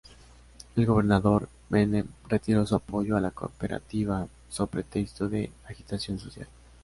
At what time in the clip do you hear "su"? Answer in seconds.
2.65-2.73